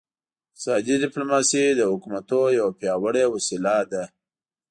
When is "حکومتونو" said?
1.91-2.55